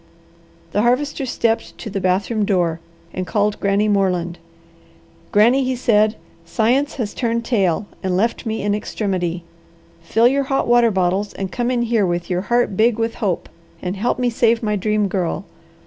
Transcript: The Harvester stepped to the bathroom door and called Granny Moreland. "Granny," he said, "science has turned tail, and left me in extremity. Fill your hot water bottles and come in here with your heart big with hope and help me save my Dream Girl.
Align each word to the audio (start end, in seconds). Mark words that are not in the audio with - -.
The 0.71 0.81
Harvester 0.81 1.27
stepped 1.27 1.77
to 1.77 1.87
the 1.87 2.01
bathroom 2.01 2.43
door 2.43 2.79
and 3.13 3.27
called 3.27 3.59
Granny 3.59 3.87
Moreland. 3.87 4.39
"Granny," 5.31 5.63
he 5.63 5.75
said, 5.75 6.15
"science 6.43 6.95
has 6.95 7.13
turned 7.13 7.45
tail, 7.45 7.85
and 8.01 8.17
left 8.17 8.43
me 8.43 8.63
in 8.63 8.73
extremity. 8.73 9.43
Fill 10.01 10.27
your 10.27 10.45
hot 10.45 10.67
water 10.67 10.89
bottles 10.89 11.33
and 11.33 11.51
come 11.51 11.69
in 11.69 11.83
here 11.83 12.07
with 12.07 12.31
your 12.31 12.41
heart 12.41 12.75
big 12.75 12.97
with 12.97 13.13
hope 13.21 13.47
and 13.79 13.95
help 13.95 14.17
me 14.17 14.31
save 14.31 14.63
my 14.63 14.75
Dream 14.75 15.07
Girl. 15.07 15.45